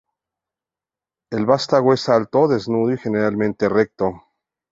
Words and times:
El 1.29 1.45
vástago 1.45 1.93
es 1.93 2.09
alto, 2.09 2.47
desnudo 2.47 2.91
y 2.91 2.97
generalmente 2.97 3.69
recto. 3.69 4.23